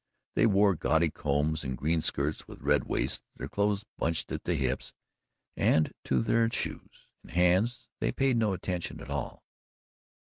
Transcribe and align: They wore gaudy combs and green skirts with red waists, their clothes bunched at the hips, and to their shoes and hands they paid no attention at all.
They 0.33 0.47
wore 0.47 0.73
gaudy 0.73 1.11
combs 1.11 1.63
and 1.63 1.77
green 1.77 2.01
skirts 2.01 2.47
with 2.47 2.63
red 2.63 2.85
waists, 2.85 3.23
their 3.35 3.47
clothes 3.47 3.85
bunched 3.99 4.31
at 4.31 4.45
the 4.45 4.55
hips, 4.55 4.93
and 5.55 5.93
to 6.05 6.23
their 6.23 6.49
shoes 6.49 7.05
and 7.21 7.31
hands 7.33 7.87
they 7.99 8.11
paid 8.11 8.37
no 8.37 8.53
attention 8.53 8.99
at 8.99 9.11
all. 9.11 9.43